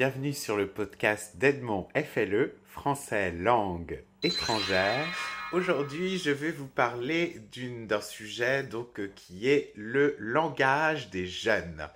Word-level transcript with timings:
bienvenue 0.00 0.32
sur 0.32 0.56
le 0.56 0.66
podcast 0.66 1.36
d'Edmond 1.36 1.86
FLE, 1.94 2.54
français 2.64 3.32
langue 3.32 4.02
étrangère. 4.22 5.06
Aujourd'hui, 5.52 6.16
je 6.16 6.30
vais 6.30 6.52
vous 6.52 6.68
parler 6.68 7.38
d'un 7.86 8.00
sujet 8.00 8.62
donc 8.62 8.98
qui 9.14 9.50
est 9.50 9.74
le 9.76 10.16
langage 10.18 11.10
des 11.10 11.26
jeunes. 11.26 11.86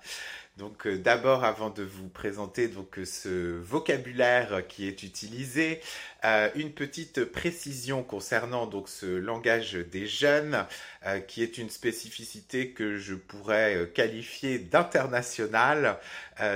Donc 0.57 0.87
euh, 0.87 0.97
d'abord, 0.97 1.43
avant 1.43 1.69
de 1.69 1.83
vous 1.83 2.07
présenter 2.07 2.69
donc 2.69 2.97
ce 3.03 3.57
vocabulaire 3.59 4.65
qui 4.69 4.87
est 4.87 5.03
utilisé, 5.03 5.81
euh, 6.23 6.49
une 6.55 6.71
petite 6.71 7.25
précision 7.25 8.03
concernant 8.03 8.69
ce 8.87 9.05
langage 9.05 9.73
des 9.73 10.07
jeunes, 10.07 10.65
euh, 11.05 11.19
qui 11.19 11.43
est 11.43 11.57
une 11.57 11.69
spécificité 11.69 12.69
que 12.69 12.97
je 12.97 13.15
pourrais 13.15 13.91
qualifier 13.93 14.57
d'international, 14.59 15.99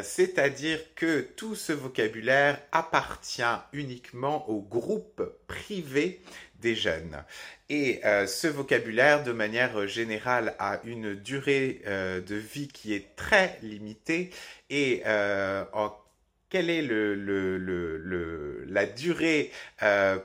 c'est-à-dire 0.04 0.80
que 0.96 1.22
tout 1.22 1.56
ce 1.56 1.72
vocabulaire 1.72 2.60
appartient 2.74 3.42
uniquement 3.72 4.50
au 4.50 4.62
groupe 4.62 5.24
privé 5.48 6.22
des 6.62 6.76
jeunes. 6.76 7.24
Et 7.70 8.02
euh, 8.04 8.26
ce 8.26 8.48
vocabulaire, 8.48 9.24
de 9.24 9.32
manière 9.32 9.88
générale, 9.88 10.56
a 10.58 10.80
une 10.86 11.14
durée 11.14 11.82
euh, 11.86 12.20
de 12.20 12.36
vie 12.36 12.68
qui 12.68 12.96
est 12.96 13.16
très 13.16 13.60
limitée. 13.62 14.32
Et 14.72 15.04
euh, 15.06 15.64
quelle 16.50 16.72
est 16.72 16.82
la 16.82 18.86
durée 18.88 19.52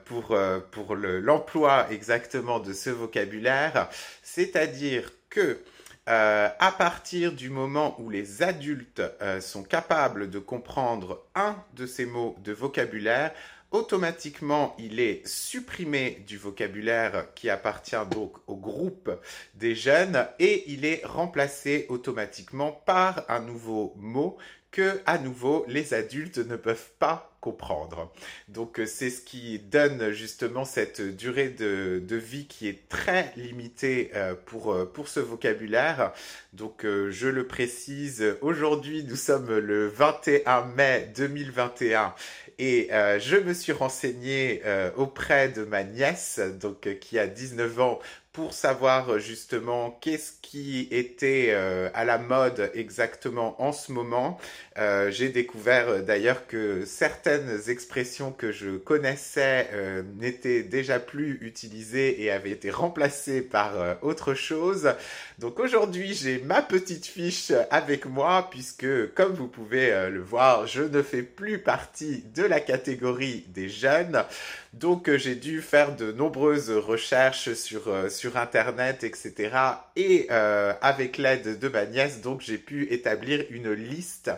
pour, 0.07 0.39
pour 0.71 0.97
l'emploi 0.97 1.87
exactement 1.91 2.61
de 2.61 2.73
ce 2.73 2.89
vocabulaire? 2.89 3.91
C'est-à-dire 4.23 5.13
que 5.29 5.59
à 6.07 6.75
partir 6.79 7.33
du 7.33 7.51
moment 7.51 7.95
où 8.01 8.09
les 8.09 8.43
adultes 8.43 9.03
sont 9.41 9.65
capables 9.65 10.31
de 10.31 10.39
comprendre 10.39 11.27
un 11.35 11.57
de 11.75 11.85
ces 11.85 12.07
mots 12.07 12.37
de 12.43 12.53
vocabulaire, 12.53 13.33
automatiquement 13.75 14.77
il 14.79 15.01
est 15.01 15.27
supprimé 15.27 16.23
du 16.29 16.39
vocabulaire 16.39 17.27
qui 17.35 17.51
appartient 17.51 17.97
donc 18.13 18.37
au 18.47 18.55
groupe 18.55 19.11
des 19.55 19.75
jeunes 19.75 20.29
et 20.39 20.71
il 20.71 20.85
est 20.85 21.05
remplacé 21.05 21.87
automatiquement 21.89 22.71
par 22.71 23.25
un 23.29 23.41
nouveau 23.41 23.93
mot 23.97 24.39
que 24.71 25.01
à 25.07 25.19
nouveau 25.19 25.65
les 25.67 25.93
adultes 25.93 26.39
ne 26.39 26.55
peuvent 26.55 26.91
pas 27.01 27.35
comprendre. 27.45 28.11
Donc 28.49 28.81
euh, 28.81 28.87
c'est 28.87 29.11
ce 29.11 29.21
qui 29.21 29.59
donne 29.59 30.13
justement 30.13 30.65
cette 30.65 31.03
durée 31.03 31.51
de, 31.51 32.17
vie 32.17 32.47
qui 32.47 32.69
est 32.69 32.89
très 32.89 33.35
limitée 33.37 34.13
euh, 34.15 34.35
pour, 34.47 34.73
euh, 34.73 34.87
pour 34.87 35.09
ce 35.09 35.21
vocabulaire. 35.21 36.13
Donc 36.55 36.85
je 36.85 37.29
le 37.29 37.47
précise, 37.47 38.25
aujourd'hui 38.41 39.05
nous 39.05 39.17
sommes 39.17 39.59
le 39.59 39.89
21 39.89 40.65
mai 40.77 41.13
2021 41.15 42.15
et 42.59 42.89
je 42.91 43.37
me 43.37 43.53
suis 43.53 43.73
renseigné 43.73 44.63
auprès 44.97 45.49
de 45.49 45.65
ma 45.65 45.85
nièce, 45.85 46.41
donc 46.61 46.99
qui 47.01 47.19
a 47.19 47.27
19 47.27 47.81
ans, 47.81 47.99
pour 48.35 48.53
savoir 48.53 49.11
euh, 49.11 49.19
justement 49.21 49.97
qu'est-ce 50.01 50.33
qui 50.43 50.89
était 50.91 51.51
euh, 51.51 51.89
à 51.95 52.05
la 52.05 52.19
mode 52.19 52.73
exactement 52.75 53.55
en 53.63 53.73
ce 53.73 53.93
moment. 53.93 54.39
Euh, 54.77 55.13
j'ai 55.13 55.29
découvert 55.29 56.03
d'ailleurs 56.03 56.49
que 56.49 56.85
certaines 56.85 57.61
expressions 57.69 58.33
que 58.33 58.51
je 58.51 58.71
connaissais 58.77 59.71
n'étaient 60.19 60.65
déjà 60.65 60.99
plus 60.99 61.39
utilisées 61.43 62.23
et 62.23 62.33
avaient 62.33 62.51
été 62.51 62.71
remplacées 62.71 63.41
par 63.41 63.99
autre 64.03 64.35
chose. 64.35 64.93
Donc 65.39 65.61
aujourd'hui 65.61 66.13
j'ai 66.15 66.41
ma 66.41 66.61
petite 66.61 67.07
fiche 67.07 67.53
avec 67.71 68.05
moi 68.05 68.49
puisque 68.51 69.15
comme 69.15 69.33
vous 69.35 69.47
pouvez 69.47 70.11
le 70.11 70.21
voir 70.21 70.67
je 70.67 70.83
ne 70.83 71.03
fais 71.03 71.23
plus 71.23 71.59
partie 71.59 72.25
de 72.35 72.43
la 72.43 72.59
catégorie 72.59 73.45
des 73.49 73.69
jeunes. 73.69 74.25
Donc 74.73 75.15
j'ai 75.17 75.37
dû 75.37 75.63
faire 75.63 75.95
de 75.95 76.11
nombreuses 76.11 76.71
recherches 76.71 77.53
sur, 77.55 78.11
sur 78.11 78.24
sur 78.25 78.39
Internet, 78.39 79.05
etc. 79.05 79.55
Et 79.97 80.29
euh, 80.31 80.73
avec 80.81 81.19
l'aide 81.19 81.59
de 81.59 81.69
ma 81.69 81.85
nièce, 81.85 82.23
donc 82.23 82.41
j'ai 82.41 82.57
pu 82.57 82.91
établir 82.91 83.45
une 83.51 83.71
liste 83.73 84.31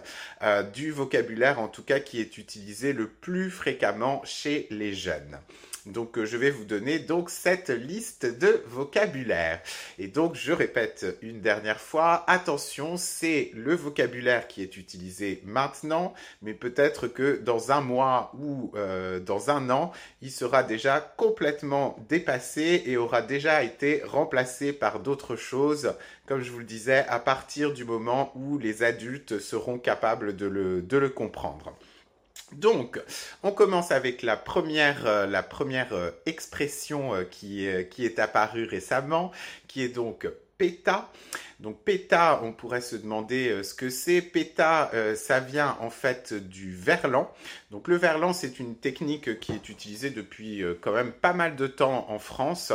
euh, 0.42 0.64
du 0.64 0.90
vocabulaire, 0.90 1.60
en 1.60 1.68
tout 1.68 1.84
cas 1.84 2.00
qui 2.00 2.20
est 2.20 2.36
utilisé 2.36 2.92
le 2.92 3.06
plus 3.06 3.48
fréquemment 3.48 4.22
chez 4.24 4.66
les 4.70 4.92
jeunes. 4.92 5.38
Donc 5.86 6.18
euh, 6.18 6.26
je 6.26 6.36
vais 6.36 6.50
vous 6.50 6.64
donner 6.64 6.98
donc 6.98 7.30
cette 7.30 7.70
liste 7.70 8.26
de 8.26 8.62
vocabulaire. 8.66 9.62
Et 9.98 10.08
donc 10.08 10.34
je 10.34 10.52
répète 10.52 11.06
une 11.22 11.40
dernière 11.40 11.80
fois, 11.80 12.24
attention, 12.26 12.96
c'est 12.96 13.50
le 13.54 13.74
vocabulaire 13.74 14.48
qui 14.48 14.62
est 14.62 14.76
utilisé 14.76 15.42
maintenant, 15.44 16.12
mais 16.42 16.54
peut-être 16.54 17.06
que 17.06 17.36
dans 17.36 17.70
un 17.70 17.80
mois 17.80 18.32
ou 18.38 18.72
euh, 18.74 19.20
dans 19.20 19.50
un 19.50 19.70
an, 19.70 19.92
il 20.22 20.32
sera 20.32 20.64
déjà 20.64 21.00
complètement 21.00 21.96
dépassé 22.08 22.82
et 22.86 22.96
aura 22.96 23.22
déjà 23.22 23.62
été 23.62 24.02
remplacé 24.04 24.72
par 24.72 24.98
d'autres 24.98 25.36
choses, 25.36 25.94
comme 26.26 26.42
je 26.42 26.50
vous 26.50 26.58
le 26.58 26.64
disais, 26.64 27.04
à 27.08 27.20
partir 27.20 27.72
du 27.72 27.84
moment 27.84 28.32
où 28.34 28.58
les 28.58 28.82
adultes 28.82 29.38
seront 29.38 29.78
capables 29.78 30.34
de 30.34 30.46
le 30.46 31.08
comprendre. 31.08 31.76
Donc, 32.52 33.00
on 33.42 33.50
commence 33.50 33.90
avec 33.90 34.22
la 34.22 34.36
première, 34.36 35.06
euh, 35.06 35.26
la 35.26 35.42
première 35.42 35.92
euh, 35.92 36.10
expression 36.26 37.14
euh, 37.14 37.24
qui, 37.24 37.66
qui 37.90 38.04
est 38.04 38.18
apparue 38.18 38.64
récemment, 38.64 39.32
qui 39.66 39.82
est 39.82 39.88
donc 39.88 40.28
PETA. 40.58 41.10
Donc 41.60 41.82
PETA, 41.84 42.40
on 42.42 42.52
pourrait 42.52 42.82
se 42.82 42.96
demander 42.96 43.48
euh, 43.48 43.62
ce 43.62 43.74
que 43.74 43.88
c'est. 43.88 44.20
PETA, 44.20 44.90
euh, 44.92 45.14
ça 45.14 45.40
vient 45.40 45.76
en 45.80 45.88
fait 45.88 46.34
du 46.34 46.74
verlan. 46.74 47.32
Donc 47.70 47.88
le 47.88 47.96
verlan, 47.96 48.34
c'est 48.34 48.60
une 48.60 48.76
technique 48.76 49.40
qui 49.40 49.52
est 49.52 49.68
utilisée 49.70 50.10
depuis 50.10 50.62
euh, 50.62 50.74
quand 50.78 50.92
même 50.92 51.12
pas 51.12 51.32
mal 51.32 51.56
de 51.56 51.66
temps 51.66 52.06
en 52.10 52.18
France, 52.18 52.72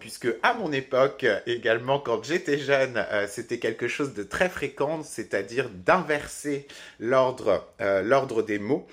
puisque 0.00 0.28
à 0.42 0.54
mon 0.54 0.72
époque 0.72 1.24
également, 1.46 1.98
quand 2.00 2.24
j'étais 2.24 2.58
jeune, 2.58 3.04
c'était 3.28 3.58
quelque 3.58 3.88
chose 3.88 4.14
de 4.14 4.22
très 4.22 4.48
fréquent, 4.48 5.02
c'est-à-dire 5.02 5.68
d'inverser 5.70 6.66
l'ordre, 6.98 7.66
l'ordre 7.78 8.42
des 8.42 8.58
mots. 8.58 8.86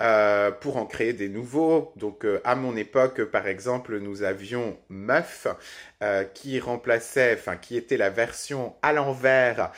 Euh, 0.00 0.52
pour 0.52 0.76
en 0.76 0.86
créer 0.86 1.12
des 1.12 1.28
nouveaux. 1.28 1.92
Donc 1.96 2.24
euh, 2.24 2.40
à 2.44 2.54
mon 2.54 2.76
époque, 2.76 3.24
par 3.24 3.48
exemple, 3.48 3.98
nous 3.98 4.22
avions 4.22 4.78
meuf 4.88 5.48
euh, 6.04 6.22
qui 6.22 6.60
remplaçait, 6.60 7.34
enfin 7.36 7.56
qui 7.56 7.76
était 7.76 7.96
la 7.96 8.08
version 8.08 8.76
à 8.82 8.92
l'envers 8.92 9.72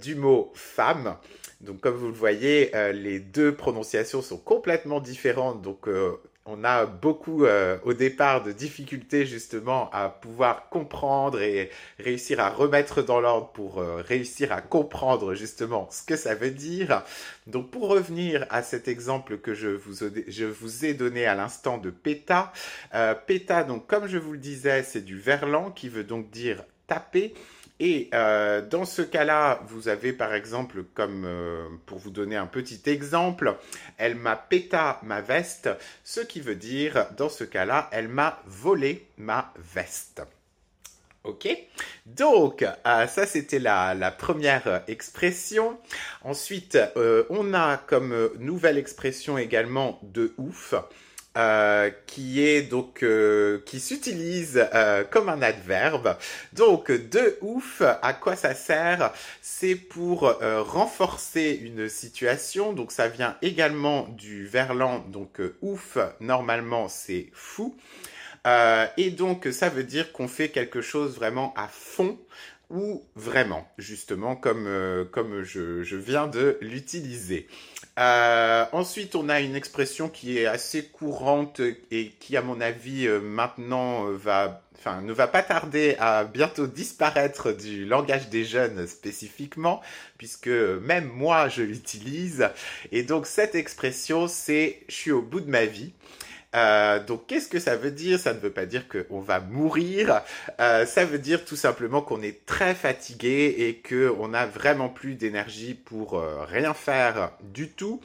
du 0.00 0.14
mot 0.14 0.50
femme. 0.54 1.18
Donc 1.60 1.80
comme 1.80 1.94
vous 1.94 2.06
le 2.06 2.14
voyez, 2.14 2.72
les 2.94 3.20
deux 3.20 3.54
prononciations 3.54 4.22
sont 4.22 4.38
complètement 4.38 5.00
différentes. 5.00 5.60
Donc 5.60 5.88
on 6.46 6.62
a 6.62 6.84
beaucoup 6.84 7.44
euh, 7.44 7.78
au 7.84 7.94
départ 7.94 8.42
de 8.42 8.52
difficultés 8.52 9.24
justement 9.24 9.90
à 9.92 10.08
pouvoir 10.10 10.68
comprendre 10.68 11.40
et 11.40 11.70
réussir 11.98 12.40
à 12.40 12.50
remettre 12.50 13.02
dans 13.02 13.20
l'ordre 13.20 13.48
pour 13.52 13.78
euh, 13.78 14.02
réussir 14.02 14.52
à 14.52 14.60
comprendre 14.60 15.34
justement 15.34 15.88
ce 15.90 16.02
que 16.02 16.16
ça 16.16 16.34
veut 16.34 16.50
dire. 16.50 17.02
Donc 17.46 17.70
pour 17.70 17.88
revenir 17.88 18.46
à 18.50 18.62
cet 18.62 18.88
exemple 18.88 19.38
que 19.38 19.54
je 19.54 19.68
vous, 19.68 20.06
je 20.28 20.44
vous 20.44 20.84
ai 20.84 20.92
donné 20.92 21.24
à 21.26 21.34
l'instant 21.34 21.78
de 21.78 21.90
PETA, 21.90 22.52
euh, 22.94 23.14
PETA 23.14 23.64
donc 23.64 23.86
comme 23.86 24.06
je 24.06 24.18
vous 24.18 24.32
le 24.32 24.38
disais 24.38 24.82
c'est 24.82 25.04
du 25.04 25.18
verlan 25.18 25.70
qui 25.70 25.88
veut 25.88 26.04
donc 26.04 26.30
dire 26.30 26.62
taper. 26.86 27.32
Et 27.80 28.08
euh, 28.14 28.62
dans 28.62 28.84
ce 28.84 29.02
cas-là, 29.02 29.60
vous 29.66 29.88
avez 29.88 30.12
par 30.12 30.32
exemple, 30.32 30.84
comme 30.94 31.24
euh, 31.24 31.66
pour 31.86 31.98
vous 31.98 32.10
donner 32.10 32.36
un 32.36 32.46
petit 32.46 32.80
exemple, 32.86 33.56
elle 33.98 34.14
m'a 34.14 34.36
péta 34.36 35.00
ma 35.02 35.20
veste, 35.20 35.68
ce 36.04 36.20
qui 36.20 36.40
veut 36.40 36.54
dire, 36.54 37.06
dans 37.16 37.28
ce 37.28 37.42
cas-là, 37.42 37.88
elle 37.90 38.08
m'a 38.08 38.40
volé 38.46 39.08
ma 39.16 39.52
veste. 39.74 40.22
Ok? 41.24 41.48
Donc, 42.06 42.62
euh, 42.62 43.06
ça 43.06 43.26
c'était 43.26 43.58
la, 43.58 43.94
la, 43.94 44.12
première 44.12 44.84
expression. 44.86 45.78
Ensuite, 46.22 46.78
on 47.30 47.54
a 47.54 47.78
comme 47.78 48.30
nouvelle 48.38 48.78
expression 48.78 49.36
également 49.36 49.98
de 50.02 50.32
ouf. 50.36 50.74
Euh, 51.36 51.90
qui 52.06 52.46
est 52.46 52.62
donc 52.62 53.02
euh, 53.02 53.58
qui 53.66 53.80
s'utilise 53.80 54.68
euh, 54.72 55.02
comme 55.02 55.28
un 55.28 55.42
adverbe. 55.42 56.16
Donc 56.52 56.92
de 56.92 57.36
ouf, 57.40 57.82
à 57.82 58.12
quoi 58.12 58.36
ça 58.36 58.54
sert? 58.54 59.12
C'est 59.42 59.74
pour 59.74 60.32
renforcer 60.40 61.60
une 61.60 61.88
situation. 61.88 62.72
Donc 62.72 62.92
ça 62.92 63.08
vient 63.08 63.36
également 63.42 64.06
du 64.16 64.46
verlan. 64.46 65.04
Donc 65.08 65.40
ouf, 65.60 65.98
normalement 66.20 66.88
c'est 66.88 67.30
fou. 67.32 67.76
et 68.96 69.10
donc 69.10 69.48
ça 69.50 69.68
veut 69.70 69.84
dire 69.84 70.12
qu'on 70.12 70.28
fait 70.28 70.50
quelque 70.50 70.82
chose 70.82 71.16
vraiment 71.16 71.52
à 71.56 71.66
fond. 71.66 72.16
ou 72.70 73.04
vraiment, 73.14 73.68
justement, 73.78 74.36
comme, 74.36 74.66
euh, 74.66 75.04
comme 75.04 75.42
je, 75.42 75.82
je, 75.82 75.96
viens 75.96 76.26
de 76.26 76.58
l'utiliser. 76.60 77.46
Euh, 77.98 78.64
ensuite, 78.72 79.14
on 79.14 79.28
a 79.28 79.40
une 79.40 79.54
expression 79.54 80.08
qui 80.08 80.38
est 80.38 80.46
assez 80.46 80.86
courante 80.86 81.60
et 81.90 82.10
qui, 82.18 82.36
à 82.36 82.42
mon 82.42 82.60
avis, 82.60 83.06
euh, 83.06 83.20
maintenant 83.20 84.04
va, 84.10 84.62
enfin, 84.76 85.00
ne 85.02 85.12
va 85.12 85.28
pas 85.28 85.42
tarder 85.42 85.96
à 86.00 86.24
bientôt 86.24 86.66
disparaître 86.66 87.52
du 87.52 87.84
langage 87.86 88.28
des 88.30 88.44
jeunes 88.44 88.86
spécifiquement, 88.88 89.80
puisque 90.18 90.48
même 90.48 91.06
moi, 91.06 91.48
je 91.48 91.62
l'utilise. 91.62 92.48
Et 92.90 93.04
donc, 93.04 93.26
cette 93.26 93.54
expression, 93.54 94.26
c'est 94.26 94.80
je 94.88 94.94
suis 94.94 95.12
au 95.12 95.22
bout 95.22 95.40
de 95.40 95.50
ma 95.50 95.64
vie. 95.64 95.92
Euh, 96.54 97.02
donc, 97.04 97.26
qu'est-ce 97.26 97.48
que 97.48 97.58
ça 97.58 97.76
veut 97.76 97.90
dire? 97.90 98.18
Ça 98.18 98.32
ne 98.32 98.38
veut 98.38 98.50
pas 98.50 98.66
dire 98.66 98.84
qu'on 98.88 99.20
va 99.20 99.40
mourir. 99.40 100.22
Euh, 100.60 100.86
ça 100.86 101.04
veut 101.04 101.18
dire 101.18 101.44
tout 101.44 101.56
simplement 101.56 102.00
qu'on 102.00 102.22
est 102.22 102.46
très 102.46 102.74
fatigué 102.74 103.54
et 103.58 103.82
qu'on 103.86 104.28
n'a 104.28 104.46
vraiment 104.46 104.88
plus 104.88 105.14
d'énergie 105.14 105.74
pour 105.74 106.14
euh, 106.14 106.44
rien 106.44 106.74
faire 106.74 107.32
du 107.42 107.68
tout. 107.68 108.00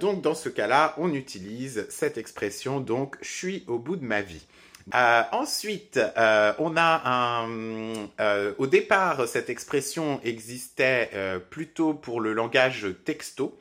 donc, 0.00 0.20
dans 0.20 0.34
ce 0.34 0.50
cas-là, 0.50 0.94
on 0.98 1.14
utilise 1.14 1.86
cette 1.88 2.18
expression. 2.18 2.80
Donc, 2.80 3.16
je 3.22 3.30
suis 3.30 3.64
au 3.68 3.78
bout 3.78 3.96
de 3.96 4.04
ma 4.04 4.20
vie. 4.20 4.46
Ensuite, 4.92 6.00
on 6.16 6.76
a 6.76 7.02
un. 7.04 8.08
au 8.58 8.66
départ, 8.66 9.28
cette 9.28 9.50
expression 9.50 10.20
existait 10.24 11.10
plutôt 11.50 11.94
pour 11.94 12.20
le 12.20 12.32
langage 12.32 12.86
texto. 13.04 13.58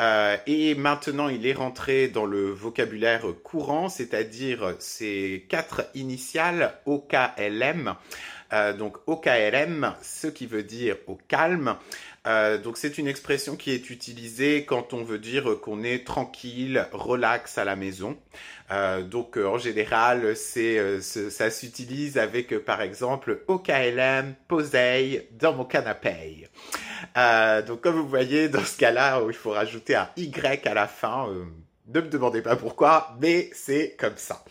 Euh, 0.00 0.36
et 0.46 0.74
maintenant, 0.74 1.28
il 1.28 1.46
est 1.46 1.52
rentré 1.52 2.08
dans 2.08 2.24
le 2.24 2.50
vocabulaire 2.50 3.26
courant, 3.42 3.88
c'est-à-dire 3.88 4.74
ces 4.78 5.46
quatre 5.48 5.86
initiales 5.94 6.74
OKLM. 6.86 7.94
Euh, 8.52 8.72
donc 8.74 8.96
OKLM, 9.06 9.94
ce 10.02 10.26
qui 10.26 10.46
veut 10.46 10.62
dire 10.62 10.96
au 11.06 11.18
calme. 11.28 11.76
Euh, 12.26 12.56
donc 12.58 12.76
c'est 12.76 12.98
une 12.98 13.08
expression 13.08 13.56
qui 13.56 13.72
est 13.72 13.90
utilisée 13.90 14.64
quand 14.64 14.92
on 14.92 15.02
veut 15.02 15.18
dire 15.18 15.60
qu'on 15.60 15.82
est 15.82 16.06
tranquille, 16.06 16.86
relax 16.92 17.58
à 17.58 17.64
la 17.64 17.74
maison. 17.76 18.16
Euh, 18.70 19.02
donc 19.02 19.36
en 19.36 19.58
général, 19.58 20.36
c'est 20.36 21.00
ça 21.00 21.50
s'utilise 21.50 22.18
avec 22.18 22.56
par 22.64 22.80
exemple 22.80 23.42
OKLM, 23.48 24.34
posei 24.48 25.28
dans 25.32 25.54
mon 25.54 25.64
canapé. 25.64 26.48
donc 27.66 27.80
comme 27.80 27.96
vous 27.96 28.08
voyez, 28.08 28.48
dans 28.48 28.64
ce 28.64 28.76
cas-là, 28.78 29.20
il 29.26 29.34
faut 29.34 29.50
rajouter 29.50 29.96
un 29.96 30.08
Y 30.16 30.66
à 30.66 30.74
la 30.74 30.86
fin. 30.86 31.28
Ne 31.88 32.00
me 32.00 32.08
demandez 32.08 32.42
pas 32.42 32.54
pourquoi, 32.54 33.16
mais 33.20 33.50
c'est 33.52 33.96
comme 33.98 34.16
ça. 34.16 34.44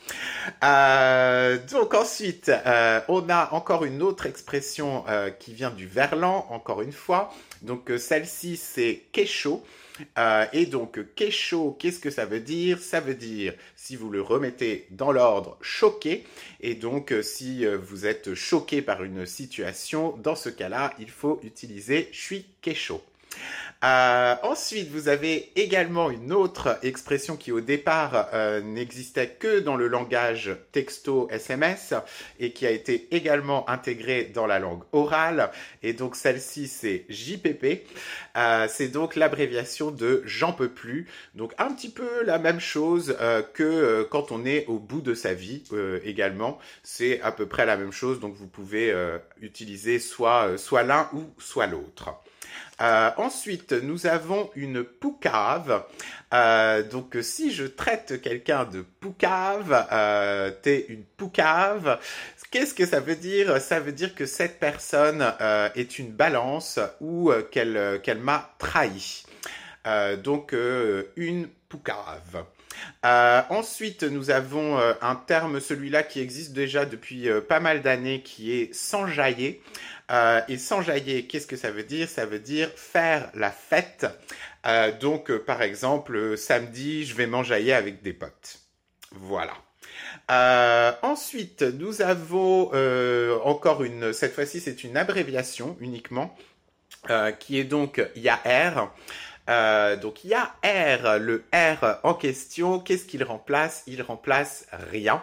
Euh, 0.66 1.58
donc 1.72 1.94
ensuite, 1.94 2.50
euh, 2.50 3.00
on 3.08 3.30
a 3.30 3.54
encore 3.54 3.86
une 3.86 4.02
autre 4.02 4.26
expression 4.26 5.06
euh, 5.08 5.30
qui 5.30 5.54
vient 5.54 5.72
du 5.72 5.88
verlan, 5.88 6.46
encore 6.50 6.82
une 6.82 6.92
fois. 6.92 7.34
Donc 7.62 7.90
celle-ci, 7.98 8.58
c'est 8.58 9.04
kécho. 9.14 9.64
et 10.52 10.66
donc 10.66 11.00
kécho, 11.16 11.78
qu'est-ce 11.80 12.02
que 12.02 12.10
ça 12.10 12.26
veut 12.26 12.42
dire? 12.42 12.80
Ça 12.80 13.00
veut 13.00 13.16
dire, 13.16 13.54
si 13.78 13.96
vous 13.96 14.10
le 14.10 14.22
remettez 14.22 14.88
dans 14.92 15.14
l'ordre, 15.14 15.58
choqué. 15.62 16.26
Et 16.60 16.76
donc 16.76 17.14
si 17.22 17.66
vous 17.66 18.06
êtes 18.06 18.34
choqué 18.34 18.82
par 18.82 19.04
une 19.04 19.26
situation, 19.26 20.18
dans 20.18 20.36
ce 20.36 20.50
cas-là, 20.50 20.94
il 21.00 21.10
faut 21.10 21.40
utiliser 21.44 22.10
je 22.12 22.20
suis 22.20 22.46
kécho. 22.62 23.02
Euh, 23.84 24.36
ensuite, 24.44 24.90
vous 24.90 25.08
avez 25.08 25.52
également 25.56 26.12
une 26.12 26.32
autre 26.32 26.78
expression 26.84 27.36
qui 27.36 27.52
au 27.52 27.62
départ 27.62 28.30
euh, 28.34 28.62
n'existait 28.62 29.30
que 29.30 29.60
dans 29.60 29.76
le 29.76 29.88
langage 29.88 30.52
texto 30.72 31.28
SMS 31.32 31.96
et 32.40 32.52
qui 32.52 32.68
a 32.68 32.70
été 32.70 33.08
également 33.10 33.68
intégrée 33.68 34.26
dans 34.26 34.46
la 34.46 34.60
langue 34.60 34.84
orale. 34.92 35.50
Et 35.82 35.94
donc 35.94 36.16
celle-ci, 36.16 36.68
c'est 36.68 37.06
JPP. 37.10 37.88
Euh, 38.38 38.68
c'est 38.70 38.90
donc 38.90 39.16
l'abréviation 39.16 39.90
de 39.90 40.22
j'en 40.26 40.54
peux 40.54 40.70
plus. 40.70 41.08
Donc 41.34 41.54
un 41.58 41.74
petit 41.74 41.90
peu 41.90 42.24
la 42.24 42.38
même 42.38 42.60
chose 42.60 43.18
que 43.54 44.04
quand 44.12 44.32
on 44.32 44.46
est 44.46 44.66
au 44.68 44.78
bout 44.78 45.02
de 45.02 45.16
sa 45.16 45.34
vie 45.34 45.64
également. 46.04 46.60
C'est 46.84 47.20
à 47.22 47.32
peu 47.32 47.48
près 47.48 47.66
la 47.66 47.78
même 47.78 47.92
chose. 47.92 48.20
Donc 48.20 48.36
vous 48.36 48.48
pouvez 48.48 48.96
utiliser 49.42 49.98
soit, 49.98 50.58
soit 50.58 50.84
l'un 50.84 51.10
ou 51.14 51.24
soit 51.40 51.66
l'autre. 51.66 52.14
Euh, 52.82 53.12
ensuite, 53.18 53.74
nous 53.74 54.08
avons 54.08 54.50
une 54.56 54.84
poucave. 54.84 55.84
Euh, 56.34 56.82
donc, 56.82 57.16
si 57.22 57.52
je 57.52 57.66
traite 57.66 58.22
quelqu'un 58.22 58.66
de 58.66 58.82
poucave, 58.82 59.88
euh, 59.92 60.52
t'es 60.62 60.88
une 60.90 61.04
poucave. 61.04 62.00
Qu'est-ce 62.50 62.74
que 62.74 62.86
ça 62.86 63.00
veut 63.00 63.16
dire? 63.16 63.62
Ça 63.62 63.80
veut 63.80 63.92
dire 63.92 64.16
que 64.16 64.26
cette 64.26 64.60
personne 64.60 65.26
est 65.76 66.00
une 66.00 66.12
balance 66.12 66.80
ou 67.00 67.32
qu'elle 67.50 68.02
qu'elle 68.04 68.20
m'a 68.20 68.54
trahi. 68.60 69.24
donc, 70.22 70.54
une 71.16 71.48
poucave. 71.70 72.44
Ensuite, 73.04 74.04
nous 74.04 74.30
avons 74.30 74.80
un 75.02 75.16
terme, 75.16 75.60
celui-là 75.60 76.04
qui 76.04 76.20
existe 76.20 76.54
déjà 76.54 76.86
depuis 76.86 77.28
pas 77.48 77.60
mal 77.60 77.82
d'années, 77.82 78.22
qui 78.22 78.52
est 78.54 78.74
s'enjailler. 78.74 79.62
Euh, 80.12 80.42
et 80.50 80.58
s'enjailler, 80.58 81.26
qu'est-ce 81.26 81.48
que 81.48 81.56
ça 81.56 81.72
veut 81.72 81.84
dire? 81.84 82.10
Ça 82.10 82.26
veut 82.26 82.40
dire 82.40 82.70
faire 82.76 83.30
la 83.34 83.50
fête. 83.50 84.06
Euh, 84.66 84.92
donc, 84.92 85.32
euh, 85.32 85.40
par 85.40 85.62
exemple, 85.62 86.38
samedi, 86.38 87.06
je 87.06 87.16
vais 87.16 87.28
m'enjailler 87.28 87.74
avec 87.74 88.02
des 88.02 88.14
potes. 88.14 88.60
Voilà. 89.12 89.54
ensuite, 91.04 91.64
nous 91.64 92.02
avons 92.02 92.72
encore 93.44 93.84
une, 93.84 94.14
cette 94.14 94.34
fois-ci 94.34 94.62
c'est 94.62 94.86
une 94.86 94.96
abréviation 94.96 95.76
uniquement, 95.82 96.34
qui 97.40 97.60
est 97.60 97.66
donc 97.66 98.02
YAR. 98.16 98.94
Euh, 99.52 99.98
donc 99.98 100.24
il 100.24 100.30
y 100.30 100.34
a 100.34 100.56
R, 100.64 101.20
le 101.20 101.44
R 101.54 102.00
en 102.04 102.14
question, 102.14 102.80
qu'est-ce 102.80 103.06
qu'il 103.06 103.24
remplace? 103.24 103.84
Il 103.86 104.02
remplace 104.02 104.66
rien. 104.92 105.22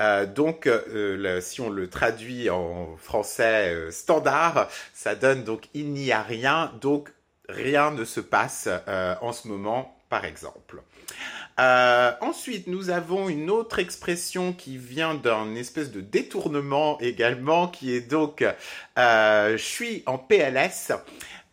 Euh, 0.00 0.24
donc 0.24 0.66
euh, 0.66 1.40
si 1.40 1.60
on 1.60 1.68
le 1.68 1.88
traduit 1.88 2.48
en 2.48 2.96
français 2.96 3.90
standard, 3.90 4.68
ça 4.94 5.14
donne 5.14 5.44
donc 5.44 5.68
il 5.74 5.92
n'y 5.92 6.10
a 6.10 6.22
rien, 6.22 6.72
donc 6.80 7.12
rien 7.48 7.90
ne 7.90 8.04
se 8.04 8.20
passe 8.20 8.68
en 9.20 9.32
ce 9.32 9.46
moment, 9.46 9.96
par 10.08 10.24
exemple. 10.24 10.82
ensuite, 11.58 12.66
nous 12.68 12.90
avons 12.90 13.28
une 13.28 13.50
autre 13.50 13.78
expression 13.78 14.52
qui 14.54 14.78
vient 14.78 15.14
d'un 15.14 15.54
espèce 15.54 15.92
de 15.92 16.00
détournement 16.00 16.98
également, 17.00 17.68
qui 17.68 17.94
est 17.94 18.00
donc 18.00 18.42
je 18.96 19.56
suis 19.58 20.02
en 20.06 20.16
PLS. 20.16 20.92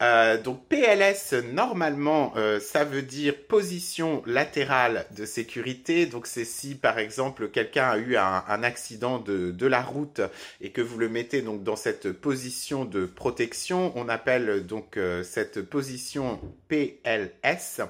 Euh, 0.04 0.38
donc 0.42 0.68
PLS, 0.68 1.34
normalement, 1.54 2.34
euh, 2.36 2.60
ça 2.60 2.84
veut 2.84 3.04
dire 3.04 3.36
position 3.48 4.22
latérale 4.26 5.06
de 5.16 5.24
sécurité. 5.26 6.06
Donc 6.06 6.28
c'est 6.28 6.44
si, 6.44 6.76
par 6.76 7.00
exemple, 7.00 7.48
quelqu'un 7.48 7.90
a 7.90 7.98
eu 7.98 8.18
un, 8.18 8.64
accident 8.64 9.19
de, 9.19 9.66
la 9.66 9.81
route 9.81 10.19
et 10.60 10.72
que 10.72 10.81
vous 10.81 10.98
le 10.98 11.07
mettez 11.07 11.42
donc 11.42 11.64
dans 11.64 11.78
cette 11.78 12.12
position 12.12 12.83
de 12.83 13.06
protection, 13.06 13.94
on 13.95 14.10
appelle 14.10 14.66
donc 14.66 14.98
euh, 14.98 15.24
cette 15.24 15.62
position 15.62 16.40
PLS. 16.68 17.81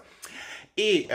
Et 0.77 1.07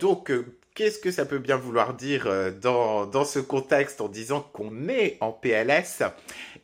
donc 0.00 0.30
Qu'est-ce 0.78 1.00
que 1.00 1.10
ça 1.10 1.26
peut 1.26 1.40
bien 1.40 1.56
vouloir 1.56 1.94
dire 1.94 2.28
dans, 2.62 3.04
dans 3.04 3.24
ce 3.24 3.40
contexte 3.40 4.00
en 4.00 4.06
disant 4.06 4.40
qu'on 4.40 4.88
est 4.88 5.16
en 5.20 5.32
PLS 5.32 6.04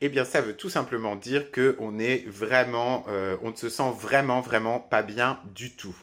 eh 0.01 0.09
bien, 0.09 0.25
ça 0.25 0.41
veut 0.41 0.55
tout 0.55 0.69
simplement 0.69 1.17
dire 1.17 1.51
que 1.51 1.77
on 1.79 1.99
est 1.99 2.29
vraiment, 2.29 3.05
euh, 3.09 3.37
on 3.43 3.51
ne 3.51 3.57
se 3.57 3.69
sent 3.69 3.91
vraiment, 3.99 4.41
vraiment 4.41 4.79
pas 4.79 5.03
bien 5.03 5.41
du 5.55 5.75
tout. 5.75 5.97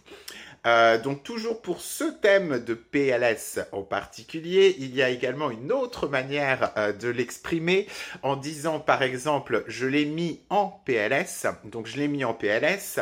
Euh, 0.67 0.99
donc 0.99 1.23
toujours 1.23 1.61
pour 1.61 1.81
ce 1.81 2.03
thème 2.03 2.63
de 2.63 2.75
PLS 2.75 3.59
en 3.71 3.81
particulier, 3.81 4.75
il 4.77 4.95
y 4.95 5.01
a 5.01 5.09
également 5.09 5.49
une 5.49 5.71
autre 5.71 6.07
manière 6.07 6.71
euh, 6.77 6.93
de 6.93 7.09
l'exprimer 7.09 7.87
en 8.21 8.35
disant 8.35 8.79
par 8.79 9.01
exemple 9.01 9.63
je 9.67 9.87
l'ai 9.87 10.05
mis 10.05 10.41
en 10.49 10.67
PLS, 10.85 11.47
donc 11.65 11.87
je 11.87 11.97
l'ai 11.97 12.07
mis 12.07 12.23
en 12.23 12.35
PLS, 12.35 12.99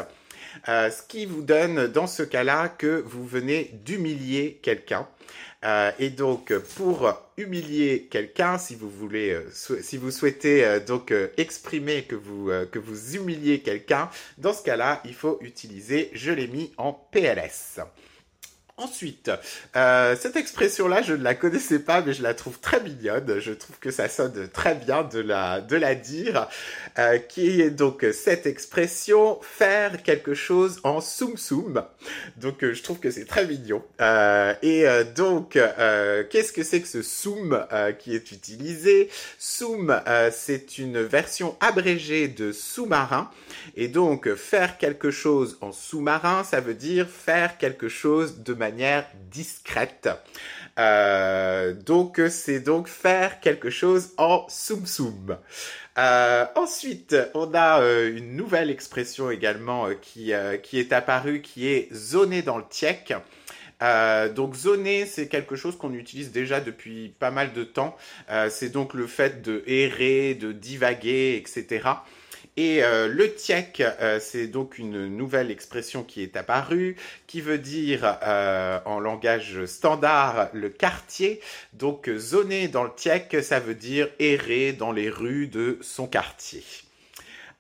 ce 0.66 1.08
qui 1.08 1.26
vous 1.26 1.42
donne 1.42 1.88
dans 1.88 2.08
ce 2.08 2.24
cas-là 2.24 2.70
que 2.70 3.04
vous 3.06 3.26
venez 3.26 3.72
d'humilier 3.86 4.60
quelqu'un. 4.62 5.08
Euh, 5.66 5.92
et 6.00 6.10
donc, 6.10 6.54
pour 6.78 7.12
humilier 7.38 8.08
quelqu'un, 8.10 8.58
si 8.58 8.76
vous 8.76 8.90
voulez, 8.90 9.32
euh, 9.32 9.82
si 9.82 9.98
vous 9.98 10.12
souhaitez 10.12 10.64
euh, 10.64 10.80
donc 10.80 11.14
exprimer 11.38 12.04
que 12.04 12.16
vous 12.16 12.50
que 12.72 12.80
vous 12.80 13.16
humiliez 13.16 13.60
quelqu'un, 13.60 14.10
dans 14.38 14.54
ce 14.54 14.64
cas-là, 14.64 15.02
il 15.06 15.14
faut 15.14 15.38
utiliser 15.42 16.12
je 16.14 16.32
l'ai 16.32 16.48
mis 16.48 16.72
en 16.78 16.94
PLS. 16.94 17.80
Ensuite, 18.80 19.30
euh, 19.76 20.16
cette 20.18 20.38
expression-là, 20.38 21.02
je 21.02 21.12
ne 21.12 21.22
la 21.22 21.36
connaissais 21.36 21.80
pas, 21.80 22.02
mais 22.02 22.14
je 22.14 22.24
la 22.24 22.34
trouve 22.34 22.62
très 22.62 22.80
mignonne. 22.80 23.38
Je 23.40 23.52
trouve 23.52 23.78
que 23.78 23.92
ça 23.92 24.08
sonne 24.08 24.48
très 24.54 24.74
bien 24.74 25.04
de 25.04 25.20
la, 25.20 25.60
de 25.60 25.76
la 25.76 25.96
dire, 25.96 26.48
euh, 26.98 27.18
qui 27.18 27.60
est 27.60 27.72
donc 27.72 28.06
cette 28.14 28.46
expression 28.46 29.38
faire 29.42 30.02
quelque 30.02 30.34
chose 30.34 30.80
en 30.86 31.02
soum 31.02 31.36
soum. 31.36 31.84
Donc, 32.38 32.64
euh, 32.64 32.74
je 32.74 32.82
trouve 32.82 33.00
que 33.00 33.12
c'est 33.12 33.26
très 33.26 33.46
mignon. 33.46 33.84
Et 34.62 34.86
donc, 35.14 35.60
qu'est-ce 36.30 36.54
que 36.54 36.64
c'est 36.64 36.80
que 36.80 36.88
ce 36.88 37.02
soum 37.02 37.66
qui 38.00 38.16
est 38.16 38.32
utilisé? 38.32 39.10
Soum, 39.38 40.02
c'est 40.32 40.78
une 40.78 41.02
version 41.02 41.58
abrégée 41.60 42.30
de 42.30 42.54
sous-marin. 42.54 43.30
Et 43.76 43.90
donc, 43.90 44.34
faire 44.36 44.78
quelque 44.78 45.12
chose 45.12 45.58
en 45.60 45.74
sous-marin, 45.74 46.46
ça 46.46 46.62
veut 46.62 46.74
dire 46.74 47.10
faire 47.10 47.58
quelque 47.58 47.90
chose 47.90 48.40
de 48.40 48.54
manière 48.54 48.69
discrète. 49.30 50.10
Euh, 50.80 51.74
donc 51.74 52.22
c'est 52.30 52.62
donc 52.62 52.88
faire 52.88 53.42
quelque 53.42 53.70
chose 53.70 54.12
en 54.18 54.46
soum 54.48 54.86
soum. 54.86 55.38
Euh, 55.98 56.46
ensuite, 56.56 57.16
on 57.34 57.54
a 57.54 57.82
euh, 57.82 58.16
une 58.16 58.38
nouvelle 58.38 58.70
expression 58.70 59.30
également 59.30 59.90
qui, 60.02 60.32
est 60.32 60.94
apparue, 60.94 61.42
qui 61.42 61.68
est 61.68 61.94
zoner 61.94 62.42
dans 62.42 62.58
le 62.58 62.64
tchèque. 62.70 63.14
donc 64.36 64.56
zoner, 64.56 65.06
c'est 65.06 65.28
quelque 65.28 65.56
chose 65.58 65.78
qu'on 65.78 65.94
utilise 65.94 66.32
déjà 66.32 66.62
depuis 66.62 67.10
pas 67.20 67.32
mal 67.32 67.52
de 67.54 67.64
temps. 67.64 67.98
c'est 68.50 68.70
donc 68.70 68.94
le 68.94 69.08
fait 69.08 69.42
de 69.42 69.64
errer, 69.68 70.36
de 70.36 70.54
divaguer, 70.54 71.36
etc. 71.36 71.90
Et 72.60 72.84
euh, 72.84 73.08
le 73.08 73.34
tiek, 73.34 73.80
euh, 73.80 74.20
c'est 74.20 74.48
donc 74.48 74.78
une 74.78 75.08
nouvelle 75.08 75.50
expression 75.50 76.04
qui 76.04 76.22
est 76.22 76.36
apparue, 76.36 76.98
qui 77.26 77.40
veut 77.40 77.58
dire 77.58 78.18
euh, 78.22 78.82
en 78.84 79.00
langage 79.00 79.64
standard 79.64 80.50
le 80.52 80.68
quartier. 80.68 81.40
Donc 81.72 82.10
zoner 82.18 82.68
dans 82.68 82.84
le 82.84 82.94
tiek, 82.94 83.42
ça 83.42 83.62
veut 83.62 83.76
dire 83.76 84.10
errer 84.20 84.74
dans 84.74 84.92
les 84.92 85.10
rues 85.10 85.48
de 85.48 85.78
son 85.80 86.06
quartier. 86.06 86.66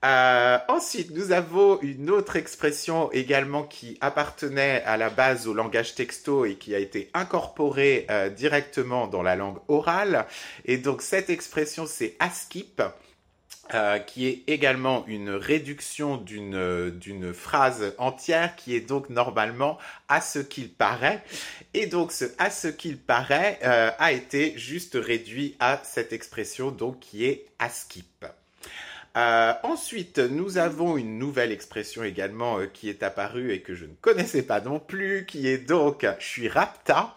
ensuite, 0.03 1.11
nous 1.11 1.31
avons 1.31 1.79
une 1.79 2.09
autre 2.09 2.35
expression 2.35 3.09
également 3.13 3.63
qui 3.63 3.97
appartenait 4.01 4.83
à 4.85 4.97
la 4.97 5.09
base 5.09 5.47
au 5.47 5.53
langage 5.53 5.95
texto 5.95 6.43
et 6.43 6.55
qui 6.55 6.75
a 6.75 6.77
été 6.77 7.09
incorporée 7.13 8.05
directement 8.35 9.07
dans 9.07 9.23
la 9.23 9.37
langue 9.37 9.59
orale. 9.69 10.25
Et 10.65 10.77
donc 10.77 11.01
cette 11.01 11.29
expression, 11.29 11.85
c'est 11.85 12.17
askip. 12.19 12.81
Euh, 13.75 13.99
qui 13.99 14.25
est 14.25 14.43
également 14.47 15.05
une 15.05 15.29
réduction 15.29 16.17
d'une 16.17 16.89
d'une 16.89 17.35
phrase 17.35 17.93
entière 17.99 18.55
qui 18.55 18.75
est 18.75 18.81
donc 18.81 19.11
normalement 19.11 19.77
à 20.07 20.21
ce 20.21 20.39
qu'il 20.39 20.71
paraît 20.71 21.23
et 21.75 21.85
donc 21.85 22.11
ce 22.11 22.25
à 22.39 22.49
ce 22.49 22.67
qu'il 22.67 22.97
paraît 22.97 23.59
euh, 23.63 23.91
a 23.99 24.11
été 24.11 24.57
juste 24.57 24.97
réduit 24.99 25.55
à 25.59 25.79
cette 25.83 26.13
expression 26.13 26.71
donc 26.71 26.99
qui 26.99 27.25
est 27.25 27.45
à 27.59 27.69
skip. 27.69 28.25
Euh, 29.17 29.53
ensuite, 29.63 30.19
nous 30.19 30.57
avons 30.57 30.97
une 30.97 31.17
nouvelle 31.17 31.51
expression 31.51 32.03
également 32.03 32.59
euh, 32.59 32.65
qui 32.67 32.89
est 32.89 33.03
apparue 33.03 33.51
et 33.51 33.61
que 33.61 33.73
je 33.73 33.85
ne 33.85 33.93
connaissais 34.01 34.43
pas 34.43 34.61
non 34.61 34.79
plus, 34.79 35.25
qui 35.25 35.47
est 35.47 35.57
donc 35.57 36.05
je 36.19 36.25
suis 36.25 36.47
rapta. 36.47 37.15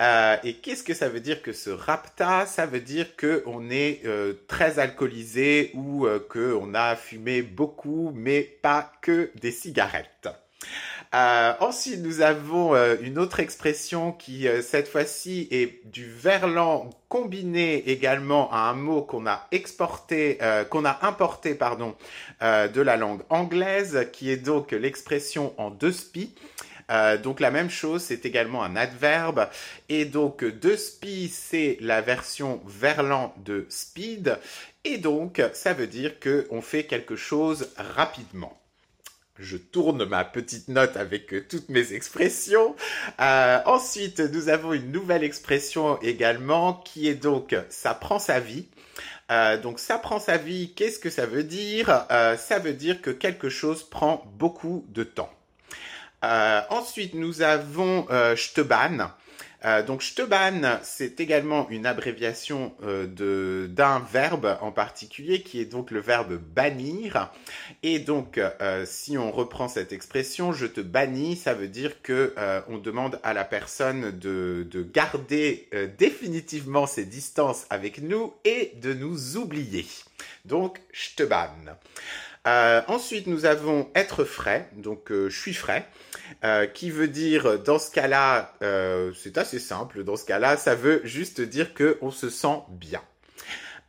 Euh, 0.00 0.36
et 0.42 0.54
qu'est-ce 0.54 0.82
que 0.82 0.94
ça 0.94 1.08
veut 1.08 1.20
dire 1.20 1.42
que 1.42 1.52
ce 1.52 1.70
rapta 1.70 2.46
Ça 2.46 2.66
veut 2.66 2.80
dire 2.80 3.16
que 3.16 3.42
on 3.46 3.70
est 3.70 4.02
très 4.48 4.78
alcoolisé 4.78 5.70
ou 5.74 6.06
que 6.28 6.54
on 6.54 6.74
a 6.74 6.96
fumé 6.96 7.42
beaucoup, 7.42 8.12
mais 8.14 8.42
pas 8.42 8.92
que 9.02 9.30
des 9.40 9.52
cigarettes. 9.52 10.28
Euh, 11.14 11.52
ensuite, 11.60 12.00
nous 12.00 12.22
avons 12.22 12.74
euh, 12.74 12.96
une 13.00 13.20
autre 13.20 13.38
expression 13.38 14.10
qui, 14.10 14.48
euh, 14.48 14.62
cette 14.62 14.88
fois-ci, 14.88 15.46
est 15.52 15.86
du 15.86 16.10
verlan 16.10 16.90
combiné 17.08 17.88
également 17.88 18.52
à 18.52 18.68
un 18.70 18.74
mot 18.74 19.02
qu'on 19.02 19.24
a 19.28 19.46
exporté, 19.52 20.38
qu'on 20.70 20.84
a 20.84 21.06
importé, 21.06 21.54
pardon, 21.54 21.94
de 22.40 22.80
la 22.80 22.96
langue 22.96 23.22
anglaise, 23.30 24.08
qui 24.12 24.32
est 24.32 24.36
donc 24.36 24.72
l'expression 24.72 25.54
en 25.58 25.70
deux 25.70 25.92
spi. 25.92 26.34
donc 27.22 27.38
la 27.38 27.52
même 27.52 27.70
chose, 27.70 28.02
c'est 28.02 28.26
également 28.26 28.64
un 28.64 28.74
adverbe. 28.74 29.48
Et 29.88 30.06
donc 30.06 30.44
deux 30.44 30.76
spi, 30.76 31.28
c'est 31.28 31.78
la 31.80 32.00
version 32.00 32.60
verlan 32.66 33.32
de 33.44 33.66
speed. 33.68 34.40
Et 34.82 34.98
donc 34.98 35.40
ça 35.52 35.72
veut 35.72 35.86
dire 35.86 36.18
qu'on 36.18 36.60
fait 36.62 36.82
quelque 36.82 37.14
chose 37.14 37.70
rapidement 37.76 38.58
je 39.38 39.56
tourne 39.56 40.04
ma 40.04 40.24
petite 40.24 40.68
note 40.68 40.96
avec 40.96 41.32
euh, 41.32 41.44
toutes 41.48 41.68
mes 41.68 41.92
expressions. 41.92 42.76
Euh, 43.20 43.58
ensuite, 43.66 44.20
nous 44.20 44.48
avons 44.48 44.72
une 44.72 44.92
nouvelle 44.92 45.24
expression 45.24 46.00
également 46.02 46.74
qui 46.74 47.08
est 47.08 47.14
donc 47.14 47.56
ça 47.68 47.94
prend 47.94 48.18
sa 48.18 48.40
vie. 48.40 48.66
Euh, 49.30 49.56
donc 49.58 49.80
ça 49.80 49.98
prend 49.98 50.20
sa 50.20 50.36
vie, 50.36 50.72
qu'est-ce 50.74 50.98
que 50.98 51.10
ça 51.10 51.26
veut 51.26 51.44
dire? 51.44 52.06
Ça 52.10 52.58
veut 52.58 52.74
dire 52.74 53.00
que 53.00 53.10
quelque 53.10 53.48
chose 53.48 53.82
prend 53.82 54.22
beaucoup 54.36 54.84
de 54.88 55.02
temps. 55.02 55.30
ensuite, 56.22 57.14
nous 57.14 57.42
avons 57.42 58.06
je 58.10 58.52
te 58.52 58.60
banne. 58.60 59.08
Euh, 59.64 59.82
donc 59.82 60.00
Shteban, 60.00 60.78
c'est 60.82 61.20
également 61.20 61.68
une 61.70 61.86
abréviation 61.86 62.74
euh, 62.82 63.66
d'un 63.66 63.98
verbe 64.00 64.58
en 64.60 64.72
particulier 64.72 65.42
qui 65.42 65.60
est 65.60 65.64
donc 65.64 65.90
le 65.90 66.00
verbe 66.00 66.36
bannir. 66.36 67.32
Et 67.82 67.98
donc, 67.98 68.38
euh, 68.38 68.84
si 68.86 69.16
on 69.16 69.30
reprend 69.30 69.68
cette 69.68 69.92
expression, 69.92 70.52
je 70.52 70.66
te 70.66 70.80
bannis, 70.80 71.36
ça 71.36 71.54
veut 71.54 71.68
dire 71.68 72.02
que 72.02 72.34
on 72.68 72.78
demande 72.78 73.18
à 73.22 73.32
la 73.32 73.44
personne 73.44 74.10
de, 74.18 74.66
de 74.70 74.82
garder 74.82 75.68
définitivement 75.98 76.86
ses 76.86 77.04
distances 77.04 77.66
avec 77.70 78.00
nous 78.00 78.32
et 78.44 78.72
de 78.76 78.92
nous 78.92 79.36
oublier. 79.36 79.86
Donc 80.44 80.80
Shteban. 80.92 81.48
Euh, 82.46 82.82
ensuite, 82.88 83.26
nous 83.26 83.46
avons 83.46 83.88
être 83.94 84.24
frais, 84.24 84.68
donc 84.76 85.10
je 85.10 85.28
suis 85.28 85.54
frais. 85.54 85.86
Euh, 86.44 86.66
qui 86.66 86.90
veut 86.90 87.08
dire 87.08 87.58
dans 87.60 87.78
ce 87.78 87.90
cas-là, 87.90 88.54
euh, 88.62 89.12
c'est 89.16 89.38
assez 89.38 89.58
simple. 89.58 90.04
Dans 90.04 90.16
ce 90.16 90.24
cas-là, 90.26 90.56
ça 90.56 90.74
veut 90.74 91.00
juste 91.04 91.40
dire 91.40 91.74
que 91.74 91.96
on 92.02 92.10
se 92.10 92.28
sent 92.28 92.60
bien. 92.68 93.00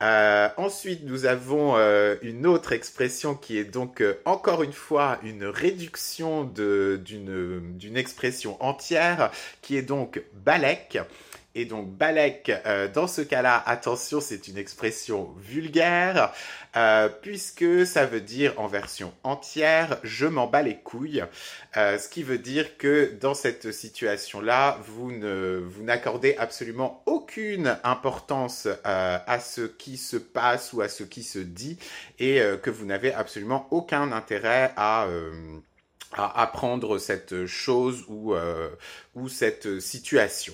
Euh, 0.04 0.50
ensuite, 0.58 1.04
nous 1.04 1.26
avons 1.26 1.76
une 2.22 2.46
autre 2.46 2.72
expression 2.74 3.36
qui 3.36 3.58
est 3.58 3.66
donc 3.66 4.04
encore 4.26 4.64
une 4.64 4.74
fois 4.74 5.20
une 5.24 5.46
réduction 5.46 6.44
d'une 6.44 7.98
expression 7.98 8.62
entière, 8.64 9.32
qui 9.62 9.78
est 9.78 9.82
donc 9.82 10.22
balek. 10.34 11.00
Et 11.58 11.64
donc 11.64 11.90
balek, 11.90 12.52
euh, 12.66 12.90
dans 12.90 13.08
ce 13.08 13.22
cas-là, 13.22 13.64
attention, 13.66 14.20
c'est 14.20 14.50
une 14.50 14.58
expression 14.58 15.34
vulgaire, 15.40 16.34
euh, 16.76 17.08
puisque 17.08 17.86
ça 17.86 18.06
veut 18.06 18.20
dire 18.20 18.54
en 18.58 18.68
version 18.68 19.14
entière, 19.24 19.98
je 20.04 20.26
m'en 20.26 20.48
bats 20.48 20.62
les 20.62 20.76
couilles, 20.76 21.24
euh, 21.78 21.98
ce 21.98 22.10
qui 22.10 22.24
veut 22.24 22.40
dire 22.40 22.78
que 22.78 23.14
dans 23.22 23.34
cette 23.34 23.72
situation-là, 23.72 24.80
vous 24.86 25.14
ne 25.14 25.64
vous 25.66 25.84
n'accordez 25.84 26.36
absolument 26.38 27.02
aucune 27.06 27.78
importance 27.86 28.68
à 28.84 29.40
ce 29.40 29.62
qui 29.62 29.96
se 29.96 30.18
passe 30.18 30.74
ou 30.74 30.82
à 30.82 30.90
ce 30.90 31.04
qui 31.04 31.24
se 31.24 31.40
dit, 31.40 31.78
et 32.20 32.42
que 32.62 32.70
vous 32.70 32.86
n'avez 32.86 33.14
absolument 33.14 33.68
aucun 33.72 34.12
intérêt 34.12 34.74
à 34.76 35.08
à 36.18 36.42
apprendre 36.42 36.98
cette 36.98 37.46
chose 37.46 38.06
ou, 38.08 38.36
ou 39.16 39.30
cette 39.30 39.80
situation. 39.80 40.54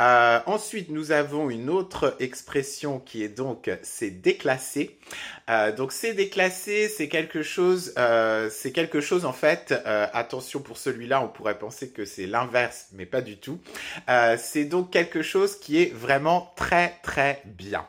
Euh, 0.00 0.40
ensuite, 0.46 0.90
nous 0.90 1.12
avons 1.12 1.50
une 1.50 1.70
autre 1.70 2.16
expression 2.20 2.98
qui 3.00 3.22
est 3.22 3.28
donc 3.28 3.70
c'est 3.82 4.10
déclassé. 4.10 4.98
Euh, 5.50 5.72
donc 5.72 5.92
c'est 5.92 6.14
déclassé, 6.14 6.88
c'est 6.88 7.08
quelque 7.08 7.42
chose, 7.42 7.94
euh, 7.98 8.50
c'est 8.50 8.72
quelque 8.72 9.00
chose 9.00 9.24
en 9.24 9.32
fait. 9.32 9.74
attention 10.12 10.60
pour 10.60 10.78
celui-là, 10.78 11.22
on 11.22 11.28
pourrait 11.28 11.58
penser 11.58 11.90
que 11.90 12.04
c'est 12.04 12.26
l'inverse, 12.26 12.88
mais 12.92 13.06
pas 13.06 13.20
du 13.20 13.36
tout. 13.38 13.58
c'est 14.38 14.64
donc 14.64 14.90
quelque 14.90 15.22
chose 15.22 15.58
qui 15.58 15.82
est 15.82 15.92
vraiment 15.92 16.52
très 16.56 16.94
très 17.02 17.42
bien. 17.44 17.86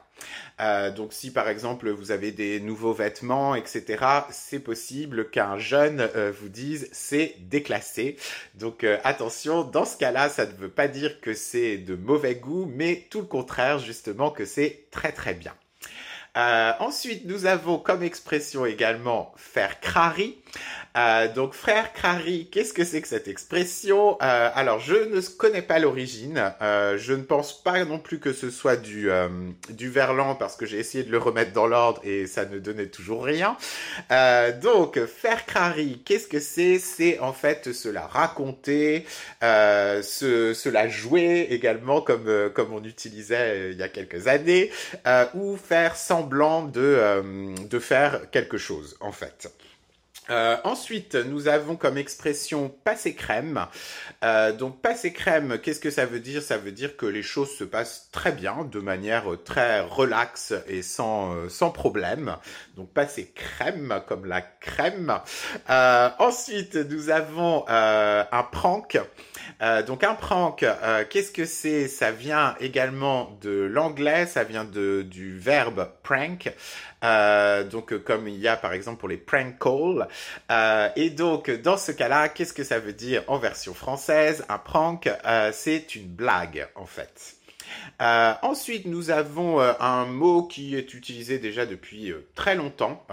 Euh, 0.60 0.92
donc 0.92 1.14
si 1.14 1.32
par 1.32 1.48
exemple 1.48 1.90
vous 1.90 2.12
avez 2.12 2.32
des 2.32 2.60
nouveaux 2.60 2.94
vêtements, 2.94 3.56
etc., 3.56 4.04
c'est 4.30 4.60
possible 4.60 5.30
qu'un 5.30 5.58
jeune 5.58 6.02
euh, 6.16 6.32
vous 6.38 6.50
dise 6.50 6.90
c'est 6.92 7.36
déclassé. 7.40 8.18
Donc 8.56 8.84
euh, 8.84 8.98
attention, 9.04 9.64
dans 9.64 9.86
ce 9.86 9.98
cas-là, 9.98 10.30
ça 10.30 10.46
ne 10.46 10.52
veut 10.52 10.70
pas 10.70 10.88
dire 10.88 11.22
que 11.22 11.34
c'est 11.34 11.78
de 11.78 11.96
mauvais 11.96 12.36
goût, 12.36 12.70
mais 12.74 13.08
tout 13.10 13.22
le 13.22 13.28
contraire, 13.28 13.80
justement, 13.80 14.32
que 14.32 14.46
c'est 14.46 14.88
très 14.92 15.12
très 15.12 15.34
bien. 15.34 15.54
ensuite, 16.80 17.26
nous 17.26 17.46
avons 17.46 17.80
comme 17.80 18.04
expression 18.04 18.66
également 18.66 19.34
faire 19.38 19.80
crari. 19.80 20.38
Euh, 20.98 21.32
donc 21.32 21.54
frère 21.54 21.94
Crary, 21.94 22.50
qu'est-ce 22.52 22.74
que 22.74 22.84
c'est 22.84 23.02
que 23.02 23.08
cette 23.08 23.28
expression? 23.28 24.18
Euh, 24.22 24.50
Alors 24.56 24.80
je 24.80 24.96
ne 24.96 25.22
connais 25.22 25.62
pas 25.62 25.80
l'origine, 25.80 26.52
euh, 26.62 26.98
je 26.98 27.14
ne 27.14 27.22
pense 27.22 27.64
pas 27.64 27.86
non 27.86 28.00
plus 28.00 28.20
que 28.20 28.34
ce 28.34 28.50
soit 28.50 28.76
du, 28.76 29.10
du 29.70 29.90
verlan 29.90 30.36
parce 30.36 30.56
que 30.56 30.66
j'ai 30.66 30.80
essayé 30.80 31.04
de 31.04 31.12
le 31.12 31.18
remettre 31.18 31.54
dans 31.54 31.68
l'ordre 31.68 32.02
et 32.04 32.28
ça 32.28 32.46
ne 32.46 32.60
donnait 32.60 32.88
toujours 32.88 33.24
rien. 33.24 33.56
donc 34.62 35.00
faire 35.06 35.46
Crary, 35.46 36.02
qu'est-ce 36.06 36.28
que 36.28 36.40
c'est? 36.40 36.80
C'est 36.80 37.20
en 37.20 37.34
fait 37.34 37.72
cela 37.72 38.08
raconter, 38.08 39.06
ce, 39.42 40.54
cela 40.56 40.88
jouer 40.88 41.48
également 41.52 42.02
comme, 42.02 42.50
comme 42.54 42.74
on 42.74 42.84
utilisait 42.84 43.72
il 43.72 43.78
y 43.78 43.84
a 43.84 43.90
quelques 43.90 44.28
années, 44.28 44.72
ou 45.36 45.58
faire 45.58 45.96
semblant 45.96 46.64
de, 46.64 47.54
de 47.70 47.80
faire 47.80 48.30
quelque 48.32 48.58
chose 48.58 48.98
en 49.00 49.12
fait. 49.12 49.50
Euh, 50.30 50.58
ensuite, 50.64 51.16
nous 51.16 51.48
avons 51.48 51.76
comme 51.76 51.98
expression 51.98 52.70
passer 52.84 53.16
crème. 53.16 53.66
Euh, 54.24 54.52
donc 54.52 54.82
passer 54.82 55.12
crème, 55.12 55.60
qu'est-ce 55.62 55.80
que 55.80 55.90
ça 55.90 56.06
veut 56.06 56.20
dire? 56.20 56.42
Ça 56.42 56.58
veut 56.58 56.72
dire 56.72 56.98
que 56.98 57.06
les 57.06 57.24
choses 57.24 57.50
se 57.56 57.64
passent 57.64 58.10
très 58.12 58.32
bien, 58.32 58.68
de 58.72 58.80
manière 58.80 59.26
très 59.44 59.82
relaxe 59.82 60.54
et 60.68 60.82
sans, 60.82 61.34
euh, 61.34 61.50
sans 61.50 61.72
problème. 61.72 62.36
Donc 62.76 62.90
passer 62.94 63.32
crème 63.34 64.02
comme 64.08 64.26
la 64.26 64.42
crème. 64.42 65.20
ensuite, 65.68 66.76
nous 66.76 67.10
avons 67.10 67.66
un 67.68 68.44
prank. 68.52 69.00
donc 69.88 70.04
un 70.04 70.16
prank, 70.16 70.66
qu'est-ce 71.10 71.32
que 71.32 71.46
c'est? 71.46 71.88
Ça 71.88 72.12
vient 72.12 72.56
également 72.60 73.38
de 73.42 73.62
l'anglais, 73.62 74.26
ça 74.26 74.44
vient 74.44 74.64
de, 74.64 75.02
du 75.02 75.38
verbe 75.38 75.90
prank. 76.04 76.52
Euh, 77.04 77.64
donc 77.64 77.94
euh, 77.94 78.00
comme 78.00 78.28
il 78.28 78.38
y 78.38 78.48
a 78.48 78.58
par 78.58 78.74
exemple 78.74 79.00
pour 79.00 79.10
les 79.10 79.18
prank 79.18 79.58
calls. 79.60 80.08
Euh, 80.52 80.90
et 80.96 81.10
donc 81.10 81.50
dans 81.50 81.78
ce 81.78 81.92
cas-là, 81.92 82.30
qu'est-ce 82.30 82.54
que 82.54 82.64
ça 82.64 82.80
veut 82.80 82.94
dire 82.94 83.24
en 83.28 83.38
version 83.38 83.74
française 83.74 84.46
Un 84.50 84.58
prank, 84.58 85.10
c'est 85.52 85.96
une 85.96 86.08
blague 86.08 86.68
en 86.76 86.86
fait. 86.86 87.39
Euh, 88.02 88.34
ensuite, 88.44 88.86
nous 88.86 89.10
avons 89.10 89.60
euh, 89.60 89.74
un 89.80 90.06
mot 90.06 90.44
qui 90.44 90.76
est 90.76 90.94
utilisé 90.94 91.38
déjà 91.38 91.66
depuis 91.66 92.12
euh, 92.12 92.26
très 92.34 92.56
longtemps, 92.56 93.06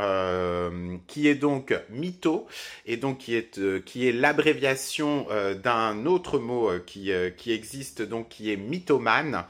qui 1.07 1.29
est 1.29 1.35
donc 1.35 1.75
mytho, 1.91 2.47
et 2.87 2.97
donc 2.97 3.19
qui 3.19 3.35
est, 3.35 4.13
l'abréviation 4.13 5.27
d'un 5.63 6.07
autre 6.07 6.39
mot 6.39 6.71
qui, 6.87 7.11
qui 7.37 7.53
existe, 7.53 8.03
donc 8.03 8.29
qui 8.29 8.53
est 8.53 8.57
mythomane, 8.57 9.45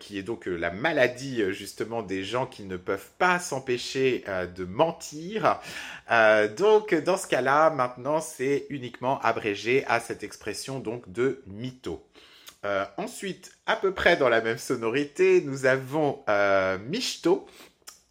qui 0.00 0.18
est 0.18 0.22
donc 0.22 0.46
la 0.46 0.70
maladie 0.70 1.42
justement 1.52 2.02
des 2.02 2.24
gens 2.24 2.46
qui 2.46 2.64
ne 2.64 2.76
peuvent 2.76 3.10
pas 3.18 3.38
s'empêcher 3.38 4.24
de 4.56 4.64
mentir. 4.64 5.60
donc, 6.56 6.94
dans 6.94 7.16
ce 7.16 7.26
cas-là, 7.26 7.70
maintenant, 7.70 8.20
c'est 8.20 8.66
uniquement 8.70 9.20
abrégé 9.20 9.84
à 9.86 10.00
cette 10.00 10.22
expression 10.22 10.80
donc 10.80 11.10
de 11.10 11.42
mytho. 11.46 12.02
Euh, 12.64 12.84
ensuite, 12.96 13.52
à 13.66 13.76
peu 13.76 13.92
près 13.92 14.16
dans 14.16 14.28
la 14.28 14.40
même 14.40 14.58
sonorité, 14.58 15.40
nous 15.42 15.66
avons 15.66 16.22
euh, 16.28 16.78
Michto. 16.78 17.46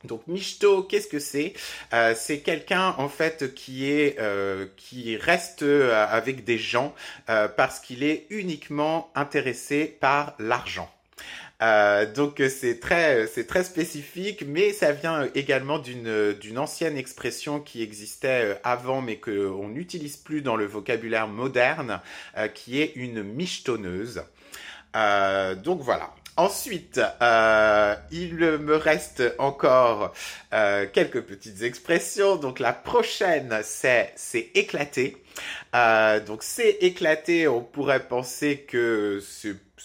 Donc 0.03 0.27
Michto, 0.27 0.83
qu'est-ce 0.83 1.07
que 1.07 1.19
c'est? 1.19 1.53
Euh, 1.93 2.13
C'est 2.15 2.39
quelqu'un 2.39 2.93
en 2.97 3.09
fait 3.09 3.53
qui 3.55 4.13
qui 4.77 5.17
reste 5.17 5.63
avec 5.63 6.43
des 6.43 6.59
gens 6.59 6.93
parce 7.25 7.79
qu'il 7.79 8.03
est 8.03 8.27
uniquement 8.29 9.11
intéressé 9.15 9.97
par 9.99 10.35
l'argent. 10.39 10.89
Donc 11.59 12.41
c'est 12.49 12.79
très 12.79 13.27
c'est 13.27 13.47
très 13.47 13.63
spécifique, 13.63 14.43
mais 14.47 14.73
ça 14.73 14.91
vient 14.91 15.27
également 15.35 15.79
d'une 15.79 16.33
d'une 16.33 16.57
ancienne 16.57 16.97
expression 16.97 17.59
qui 17.59 17.81
existait 17.81 18.59
avant, 18.63 19.01
mais 19.01 19.17
que 19.17 19.47
on 19.49 19.69
n'utilise 19.69 20.17
plus 20.17 20.41
dans 20.41 20.55
le 20.55 20.65
vocabulaire 20.65 21.27
moderne, 21.27 22.01
qui 22.53 22.81
est 22.81 22.93
une 22.95 23.23
michetonneuse. 23.23 24.23
Euh, 24.95 25.55
donc 25.55 25.81
voilà. 25.81 26.11
Ensuite, 26.37 26.99
euh, 27.21 27.95
il 28.11 28.35
me 28.35 28.75
reste 28.75 29.23
encore 29.37 30.13
euh, 30.53 30.85
quelques 30.91 31.21
petites 31.21 31.61
expressions. 31.61 32.35
Donc 32.35 32.59
la 32.59 32.73
prochaine, 32.73 33.59
c'est 33.63 34.11
c'est 34.15 34.51
éclaté. 34.53 35.17
donc 36.27 36.43
c'est 36.43 36.77
éclaté. 36.81 37.47
On 37.47 37.61
pourrait 37.61 38.07
penser 38.07 38.65
que 38.67 39.21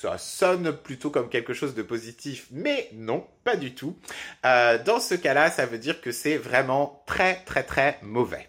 ça 0.01 0.19
sonne 0.19 0.73
plutôt 0.73 1.11
comme 1.11 1.29
quelque 1.29 1.53
chose 1.53 1.75
de 1.75 1.83
positif, 1.83 2.47
mais 2.51 2.89
non, 2.95 3.27
pas 3.45 3.57
du 3.57 3.75
tout. 3.75 3.97
dans 4.43 5.01
ce 5.01 5.15
cas-là, 5.15 5.51
ça 5.51 5.67
veut 5.67 5.79
dire 5.79 6.01
que 6.01 6.13
c'est 6.13 6.37
vraiment 6.37 7.03
très 7.07 7.43
très 7.45 7.63
très 7.63 7.99
mauvais. 8.03 8.49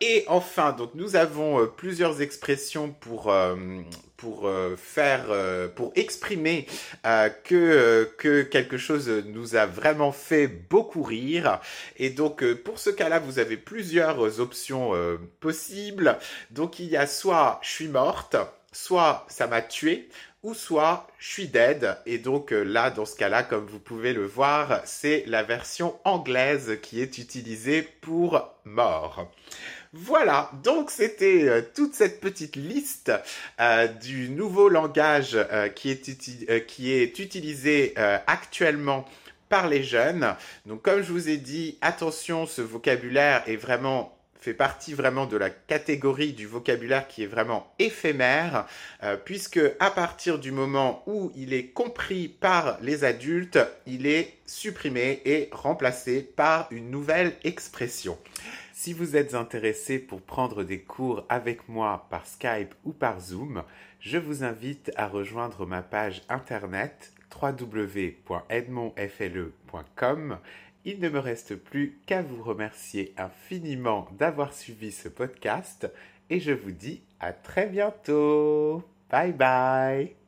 et 0.00 0.24
enfin, 0.28 0.72
donc 0.72 0.90
nous 0.94 1.16
avons 1.16 1.66
plusieurs 1.66 2.22
expressions 2.22 2.90
pour 2.92 3.32
pour 4.24 4.46
euh, 4.46 4.74
faire, 4.76 5.26
euh, 5.28 5.68
pour 5.68 5.92
exprimer 5.96 6.66
euh, 7.04 7.28
que 7.28 8.10
que 8.16 8.40
quelque 8.40 8.78
chose 8.78 9.10
nous 9.26 9.54
a 9.54 9.66
vraiment 9.66 10.12
fait 10.12 10.46
beaucoup 10.46 11.02
rire. 11.02 11.60
Et 11.98 12.08
donc 12.08 12.42
pour 12.54 12.78
ce 12.78 12.88
cas-là, 12.88 13.18
vous 13.18 13.38
avez 13.38 13.58
plusieurs 13.58 14.40
options 14.40 14.92
possibles. 15.40 16.18
Donc 16.50 16.78
il 16.78 16.86
y 16.86 16.96
a 16.96 17.06
soit 17.06 17.60
je 17.62 17.68
suis 17.68 17.88
morte, 17.88 18.36
soit 18.74 19.24
ça 19.28 19.46
m'a 19.46 19.62
tué, 19.62 20.10
ou 20.42 20.52
soit 20.52 21.06
je 21.18 21.30
suis 21.30 21.48
dead. 21.48 21.96
Et 22.04 22.18
donc 22.18 22.50
là, 22.50 22.90
dans 22.90 23.06
ce 23.06 23.16
cas-là, 23.16 23.42
comme 23.42 23.64
vous 23.64 23.78
pouvez 23.78 24.12
le 24.12 24.26
voir, 24.26 24.82
c'est 24.84 25.24
la 25.26 25.42
version 25.42 25.98
anglaise 26.04 26.78
qui 26.82 27.00
est 27.00 27.16
utilisée 27.16 27.82
pour 28.02 28.54
mort. 28.66 29.26
Voilà, 29.96 30.50
donc 30.64 30.90
c'était 30.90 31.48
euh, 31.48 31.62
toute 31.72 31.94
cette 31.94 32.20
petite 32.20 32.56
liste 32.56 33.12
euh, 33.60 33.86
du 33.86 34.28
nouveau 34.28 34.68
langage 34.68 35.36
euh, 35.36 35.68
qui, 35.68 35.88
est 35.88 37.18
utilisé 37.20 37.94
actuellement 38.26 39.04
par 39.48 39.68
les 39.68 39.84
jeunes. 39.84 40.34
Donc 40.66 40.82
comme 40.82 41.00
je 41.00 41.12
vous 41.12 41.28
ai 41.28 41.36
dit, 41.36 41.78
attention, 41.80 42.44
ce 42.44 42.60
vocabulaire 42.60 43.44
est 43.46 43.54
vraiment 43.54 44.18
fait 44.44 44.52
partie 44.52 44.92
vraiment 44.92 45.24
de 45.24 45.38
la 45.38 45.48
catégorie 45.48 46.34
du 46.34 46.46
vocabulaire 46.46 47.08
qui 47.08 47.22
est 47.22 47.26
vraiment 47.26 47.72
éphémère, 47.78 48.66
puisque 49.24 49.58
à 49.80 49.90
partir 49.90 50.38
du 50.38 50.52
moment 50.52 51.02
où 51.06 51.32
il 51.34 51.54
est 51.54 51.68
compris 51.68 52.28
par 52.28 52.76
les 52.82 53.04
adultes, 53.04 53.58
il 53.86 54.06
est 54.06 54.34
supprimé 54.44 55.22
et 55.24 55.48
remplacé 55.50 56.20
par 56.20 56.68
une 56.70 56.90
nouvelle 56.90 57.32
expression. 57.42 58.18
Si 58.74 58.92
vous 58.92 59.16
êtes 59.16 59.34
intéressé 59.34 59.98
pour 59.98 60.20
prendre 60.20 60.62
des 60.62 60.80
cours 60.80 61.24
avec 61.30 61.70
moi 61.70 62.06
par 62.10 62.26
Skype 62.26 62.74
ou 62.84 62.92
par 62.92 63.20
Zoom, 63.20 63.62
je 64.00 64.18
vous 64.18 64.44
invite 64.44 64.92
à 64.96 65.08
rejoindre 65.08 65.64
ma 65.64 65.80
page 65.80 66.20
internet 66.28 67.14
www.edmondfle.com. 67.40 70.38
Il 70.84 71.00
ne 71.00 71.08
me 71.08 71.18
reste 71.18 71.56
plus 71.56 71.98
qu'à 72.06 72.22
vous 72.22 72.42
remercier 72.42 73.14
infiniment 73.16 74.06
d'avoir 74.18 74.52
suivi 74.52 74.92
ce 74.92 75.08
podcast 75.08 75.90
et 76.30 76.40
je 76.40 76.52
vous 76.52 76.72
dis 76.72 77.02
à 77.20 77.32
très 77.32 77.66
bientôt. 77.66 78.82
Bye 79.10 79.32
bye 79.32 80.23